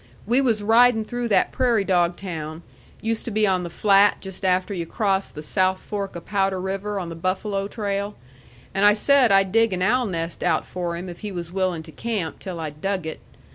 [0.25, 2.63] We was ridin' through that prairie dog town,
[3.01, 6.59] used to be on the flat just after yu' crossed the south fork of Powder
[6.59, 8.15] River on the Buffalo trail,
[8.73, 11.83] and I said I'd dig an owl nest out for him if he was willing
[11.83, 13.19] to camp till I'd dug it.